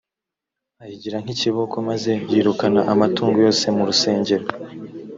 [0.83, 4.45] ayigira nk ikiboko maze yirukana amatungo yose mu rusengero